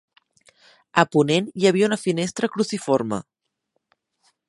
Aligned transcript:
A 1.01 1.03
ponent 1.17 1.51
hi 1.61 1.69
havia 1.71 1.91
una 1.91 2.01
finestra 2.07 2.53
cruciforme. 2.57 3.25